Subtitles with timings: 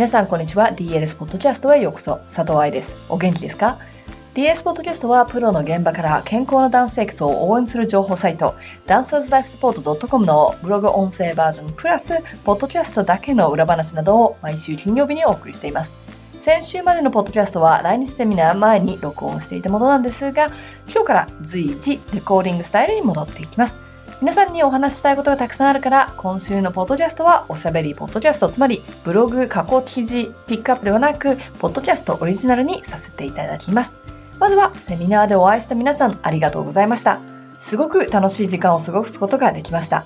[0.00, 0.70] 皆さんこんにちは。
[0.70, 2.20] DLS ポッドキャストへようこそ。
[2.20, 2.94] 佐藤愛です。
[3.10, 3.78] お元気ですか
[4.32, 8.54] ？DS ポッドキャストはプロの現場から健康なダンス生活を応援する情報サイト
[8.86, 12.14] ダンサーズライフスポート .com のブログ音声バージョンプラス
[12.44, 15.92] ポッドキャストだけの裏話などを毎週金曜日にお送りしています。
[16.40, 20.46] 先週までのポッドキャストは来日セミナー前に録音していたものなんですが
[20.90, 23.89] 今日から随時レコーディングスタイルに戻っていきます。
[24.20, 33.98] 皆さんにお話ししたいことがたくさんあるから、今週のポッドキャストはおしゃべりポッドキャスト、つまりブログ過去記事ピックアップではなく、ポッドキャストオリジナルにさせていただきます。
[34.38, 37.18] まずはセミナーでお会いした皆さんありがとうございました。
[37.60, 40.04] すごく楽しい時間を過ごすことができました。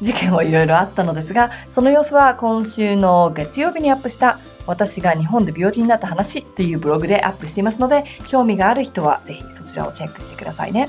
[0.00, 10.88] 事件もいろいろあったのですが、その様子は今週の月曜日にアップした私が日本で病気になった話というブログでアップしていますので、興味がある人はぜひそちらをチェックしてくださいね。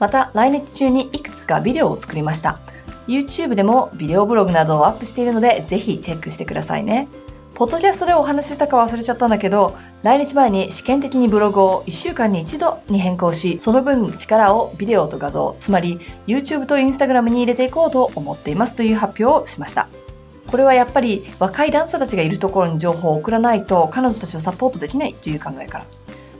[0.00, 2.58] また来日中にいくつかビデオを作りました。
[3.06, 7.08] YouTube でもビデオブログなどをアップしているのでぜひチェックしてくださいね。
[7.54, 19.88] ポッドキャストでお話ししたか忘れちゃったんだけど来日前に試験的にブログを1週間に1度に変更しその分力をビデオと画像つまり YouTube と Instagram に入れていこうと思っていますという発表をしました。
[20.46, 25.86] これはやっぱり若いダンサーたちがいるところに情報を送らないと彼女たちをサポートできないという考えから。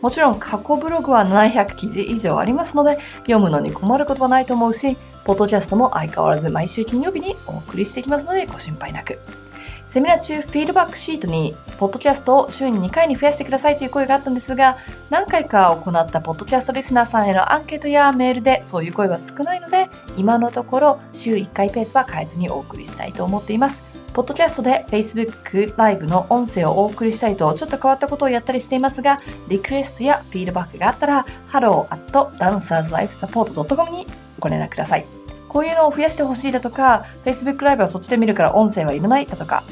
[0.00, 9.18] もちろん過去ブログは700記事以上ありますので、読むのに困ることはないと思うし、ポッドキャストも相変わらず毎週金曜日にお送りしていきますのでご心配なく。
[9.90, 14.76] セミナー中、フィードバックシートに、ポッドキャストを週に2回に増やしてくださいという声があったんですが、
[15.10, 23.89] 何回か行ったポッドキャストリスナーさんへのアンケートやメールでそういう声は少ないので、今のところ週1回ペースは変えずにお送りしたいと思っています。
[24.12, 34.08] ポッドキャストで Facebook ライブの音声をお送りしたいとちょっと変わったことをやったりしていますが、リクエストやフィードバックがあったら、hello.dancerslifesupport.com に
[34.40, 35.06] ご連絡ください。
[35.48, 39.62] こういうのを増やしてほしいだとか、Facebook ライブはそっちで見るから音声はいらないだとか、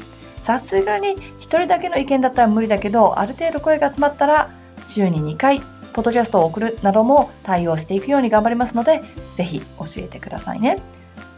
[0.41, 4.51] さすがに一人だけの意見だったら無理だけど、ある程度声が集まったら、
[4.85, 5.59] 週に2回、
[5.91, 9.03] ポッドキャストを送るなども対応していくように頑張りますので、
[9.35, 9.65] ぜひ教
[9.97, 10.81] えてくださいね。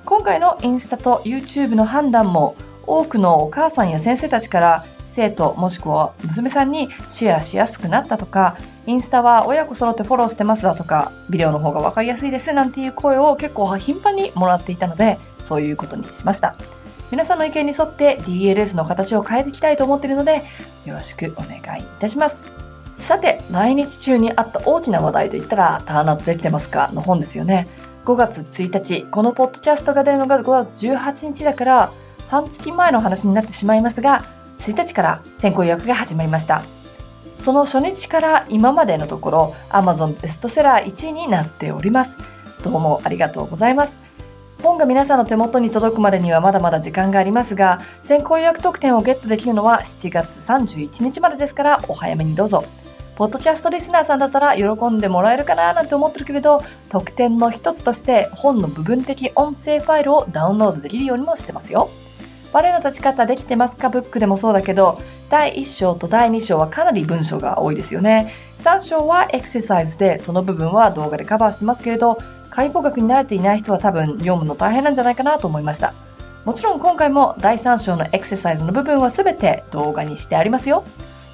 [0.06, 2.56] 今回のインスタと YouTube の判断も
[2.92, 16.56] 多くのお母さんや先生たちから生徒もしくは娘さんにシェアしやすくなったとか、インスタは親子揃ってフォローしてますだとか、ビデオの方が分かりやすいですなんていう声を結構頻繁にもらっていたので、そういうことにしました。
[17.12, 20.44] 皆さんの意見に沿って DLS の形を変えていきたいと思っているので、
[20.86, 22.44] よろしくお願いいたします。
[22.98, 27.68] さて、来日中にあった大きな話題といったら、ターンアウトできてますかの本ですよね。
[28.06, 31.92] 5月1日、このポッドキャストが出るのが5月18日だから、
[32.32, 34.24] 半月前の話になってしまいますが、
[34.60, 36.64] 1日から先行予約が始まりました。
[37.34, 42.16] その初日から今までのところ Amazon ベストセラー1位になっております。
[42.64, 44.00] どうもありがとうございます。
[44.64, 52.64] 本が皆さんの手元に届くまでにはまだまだ時間がありますが、先行予約特典をゲットできるのは7月31日までですからお早めにどうぞ。
[53.18, 61.90] ポッドキャストリスナーさんだったら喜んでもらえるかななんて思ってるけれど、特典の一つとして本の部分的音声ファイルをダウンロードできるようにもしてますよ。
[62.54, 63.90] バレエの立ち方できてますか？
[63.90, 68.34] ブックでもそうだけど、第1章と第2章はかなり文章が多いですよね。
[68.64, 72.18] 3章はエクササイズで、その部分は動画でカバーしてますけれど、
[72.50, 75.94] 解剖学に慣れていない人は多分読むの大変なんじゃないかなと思いました。
[76.44, 80.84] もちろん今回も第3章のエクササイズの部分は全て動画にしてありますよ。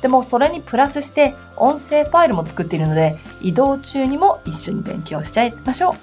[0.01, 5.95] でもそれにプラスして音声ファイルも作っているので移動中にも一緒に勉強しちゃいましょう。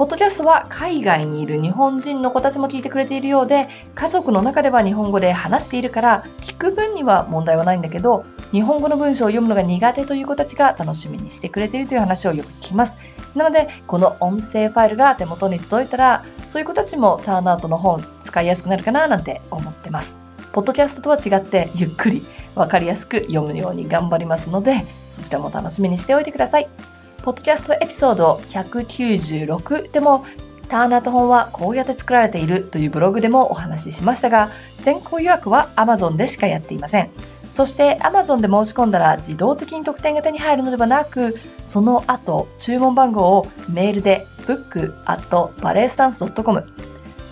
[0.00, 12.96] ポッドキャストは海外にいる日本人の子たちも聞いてくれているようで、家族の中では日本語で話しているから、聞く分には問題はないんだけど、日本語の文章を読むのが苦手という子たちが楽しみにしてくれているという話をよく聞きます。
[13.34, 20.18] なので、この音声ファイルが手元に届いたら、そういう子たちもターンアウトの本使いやすくなるかななんて思ってます。
[20.52, 22.24] ポッドキャストとは違ってゆっくり
[22.54, 24.82] わかりやすく読むように頑張りますので、
[25.12, 26.99] そちらも楽しみにしておいてください。
[27.22, 30.24] ポッドキャストエピソード196でも
[30.70, 37.10] ターナート本はこうやって作られているというブログでもお話ししましたが、先行予約は Amazon でしかやっていません。
[37.50, 41.34] そして Amazon で申し込んだら自動的に特典が手に入るのではなく、
[41.66, 46.64] その後、注文番号をメールで book.balletstance.com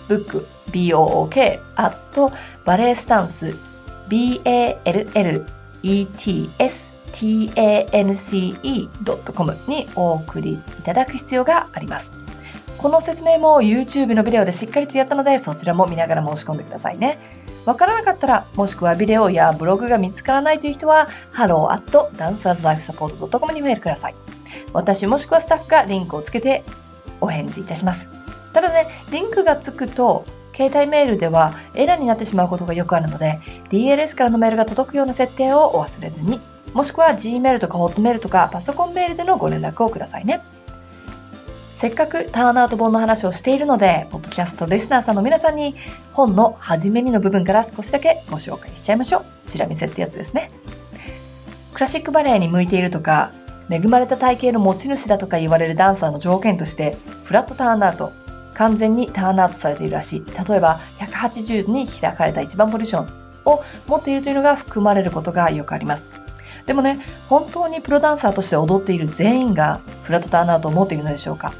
[0.09, 1.95] book, b-o-o-k, at
[2.65, 3.55] balletstance,
[4.09, 4.89] b-a-l-l-e-t-s
[7.13, 12.11] tance.com にお送りいただく必要があります。
[12.77, 17.19] この説明も YouTube のビデオでしっかりとやったので、そちらも見ながら申し込んでくださいね。
[17.65, 24.15] わからなかったら、もしくはビデオやブログが見つからないという人は、hello.dancerslifesupport.com にメールください。
[24.71, 26.63] 私もしくはスタッフがリンクをつけて
[27.21, 28.07] お返事いたします。
[28.53, 30.25] ただね、リンクがつくと、
[30.55, 33.39] 携帯メールではエラーになってしまうことがよくあるので、
[33.69, 36.41] DLS からのメールが届くような設定をお忘れずに、
[36.73, 40.41] もしくは Gmail とか Hotmail とかパソコンメールでのご連絡をくださいね。
[41.75, 45.75] せっかくターンアウト本の話をしているので、ポッドキャストリスナーさんの皆さんに
[46.11, 49.25] 本の初めにの部分から少しだけご紹介しちゃいましょう。
[49.47, 50.51] チラ見せってやつですね。
[51.73, 53.31] クラシックバレエに向いているとか、
[53.69, 58.11] 恵まれた体型の持ち主だとか言われるダンサーの条件として、フラットターンアウト、
[58.55, 60.25] 完全にターンアウトされているらしい。
[60.49, 63.07] 例えば、180度に開かれた一番ポジション
[63.45, 66.18] を持っているというのが含まれることがよくあります。
[66.65, 71.53] でもね、本当にプロダンサーとして踊っている全員がフラットターンアウトを持っているのでしょうか？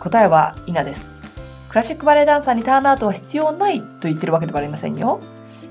[0.00, 1.06] 答えは否です。
[1.68, 5.20] クラシックバレエダンサーにターンアウトは必要ないと言ってるわけではありませんよ。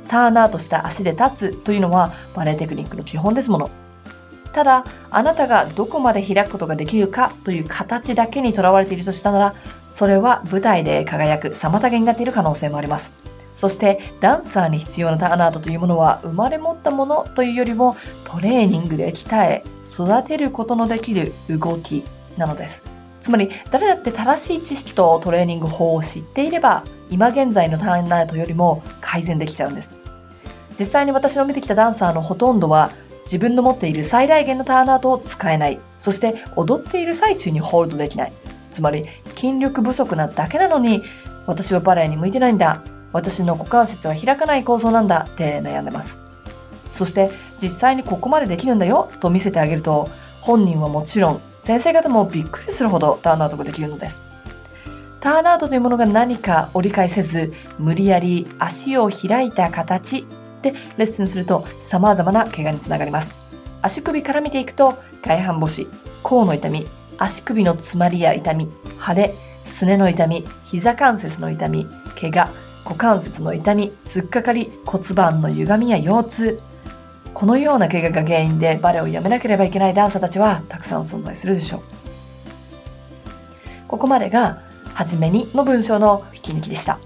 [0.08, 3.70] ターンアウトした足で立つというのはバレエテクニックの基本ですもの。
[4.54, 9.56] ただ、あなたがどこまで開くことができるかという形だけにとらわれているとしたなら、
[9.92, 13.14] それは舞台で輝く妨げになっている可能性もあります。
[13.58, 22.04] そしてダンサーに必要なターンアウトというものは生まれ持ったものというよりもトレーニングで鍛え育てることのできる動き
[22.38, 22.84] なのです。
[23.20, 29.98] つまり誰だって正しい知識とトレーニング法を知っていれば今現在のターンアウトよりも改善できちゃうんです。
[30.80, 32.92] 実際に私の見てきたダンサーのほとんどは
[33.24, 35.80] 自分の持っている最大限のターンアウトを使えない。
[35.98, 38.34] そして踊っている最中にホールドできない。
[38.70, 41.02] つまり筋力不足なだけなのに
[41.48, 42.84] 私はバレエに向いてないんだ。
[43.12, 46.20] 私の股関節は開かない構造なんだって悩んでます。
[46.92, 47.32] そして
[47.62, 50.10] 実際にここまでできるんだよと見せてあげると
[50.42, 54.24] 本人はもちろん先生方もびっくりするほどターンアウトができるのです。
[55.20, 60.26] ターンアウトというものが何か折り返せず無理やり足を開いた形
[60.62, 63.36] でレッスンすると様々な怪我につながります。
[63.82, 65.88] 足首から見ていくと外反母趾、
[66.24, 66.88] 甲の痛み、
[67.18, 68.70] 足首の詰まりや痛み、
[69.06, 69.34] 腫れ、
[69.64, 71.88] すねの痛み、膝関節の痛み、
[72.20, 72.50] 怪我、
[72.88, 76.62] 股関節の痛み、突っかかり、骨盤の歪みや腰痛、
[77.34, 81.82] このような怪我が原因でバレエをやめなければいけないダンサーたちはたくさん存在するでしょう。
[83.90, 84.62] ここまでが、
[84.94, 87.00] はじめにの文章の引き抜きでした。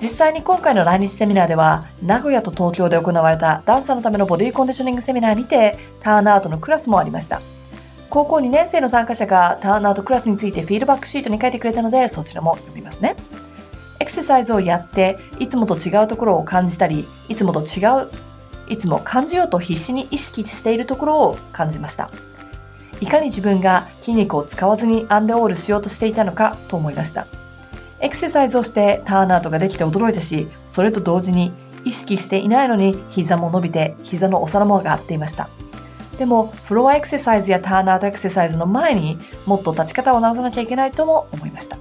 [0.00, 7.42] 実際に今回の来日セミナーでは、名古屋と東京で行われたダンサーのためのボディコンディショニングセミナーにて、ターンアウトのクラスもありました。
[8.08, 13.16] 高校2年生の参加者がターンアウトクラスについてフィードバックシートに書いてくれたので、そちらも読みますね。
[14.04, 18.10] エクササイズをやって、いつもと違うところを感じたり、いつもと違う、
[18.68, 22.10] いつも感じようと必死に意識しているところを感じました。
[23.00, 27.26] いかに自分が筋肉を使わずにアンデオールしようとしていたのかと思いました。
[28.00, 31.54] エクササイズをしてターンアウトができて驚いたし、それと同時に
[31.86, 35.48] 意識していないのに膝も伸びて膝のお皿も上がっていました。
[36.18, 39.16] でも、フロアエクササイズやターンアウトエクササイズの前に
[39.46, 41.78] もっと立ち方を直さなきゃいけないとも思いました。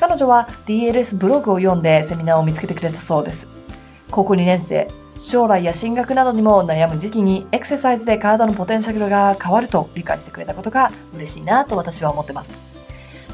[0.00, 3.46] 彼女は DLS ブログを読んでセミナーを見つけてくれたそうです。
[4.10, 4.88] 高校2年生、
[5.18, 12.58] 将来や進学などにも悩む時期にエクササイズで体のポテンシャルが変わると理解してくれたことが嬉しいなと私は思ってます。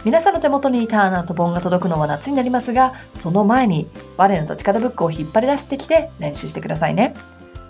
[0.05, 7.15] 皆さんの手元にターナーと本が届くのは夏になりますが、その前にバレエの立ち方ブックを引っ張り出してきて練習してくださいね。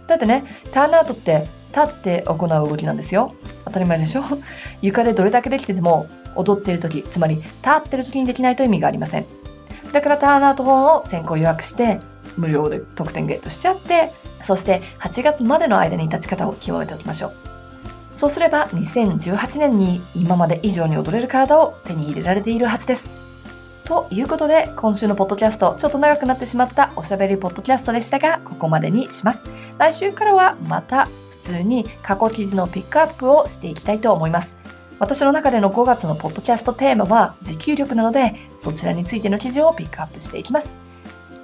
[0.06, 3.34] だってね、ターンアウトって立って行う動きなんですよ。
[3.66, 4.22] 当たり前でしょ
[4.81, 6.06] 床でどれだけできてても
[6.37, 7.47] 踊っている時、つまり立
[7.79, 9.27] ってる時にできないと意味がありません。
[9.93, 12.01] だからターンアウト本を先行予約して
[12.37, 17.32] 無料で特典ゲットしちゃって、そして8月までの間に立ち方を極めておきましょう。
[18.13, 23.10] そうすれば2018年に今まで以上に踊れる体を手に入れられているはずです。
[23.84, 29.44] ということで、今週のポッドキャスト、ちょっと長くなってしまったおしゃべりポッドキャストでしたが、ここまでにします。
[29.79, 34.56] 来週からはまた普通に過去記事のピックアップをしていきたいと思います。
[34.98, 40.76] 私の中での5月のポッドキャストテーマは持久力なので、そちらについての記事をピックアップしていきます。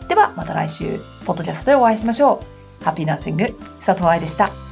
[0.08, 2.42] では、また来週、ポッドキャストでお会いしましょ
[2.80, 2.84] う。
[2.84, 3.54] ハッピーナッシング、
[3.84, 4.71] 佐藤愛でした。